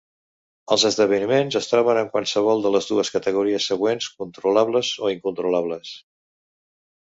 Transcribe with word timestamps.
Els 0.75 0.85
esdeveniments 0.87 1.57
es 1.59 1.69
troben 1.73 1.99
en 2.03 2.09
qualsevol 2.15 2.65
de 2.65 2.73
les 2.77 2.89
dues 2.93 3.13
categories 3.19 3.69
següents, 3.75 4.11
controlables 4.25 4.93
o 5.07 5.15
incontrolables. 5.17 5.97